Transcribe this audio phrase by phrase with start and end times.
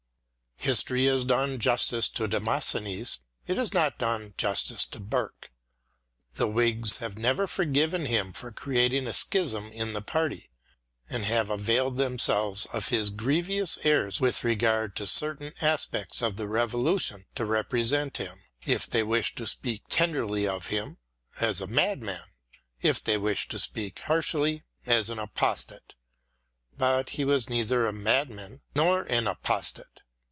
[0.63, 5.51] History has done justice to Demosthenes, it has not done justice to Burke.
[6.35, 10.51] The Whigs have never forgiven him for creating a schism in the party,
[11.09, 13.49] and have availed themselves of his grave
[13.83, 19.33] errors with regard to certain aspects of the Revolution to represent him, if they wish
[19.33, 20.99] to speak tenderly of him,
[21.39, 22.27] as a madman;
[22.83, 25.93] if they wish to speak harshly, as an apostate.
[26.77, 29.87] But he was neither a madman nor an apostate.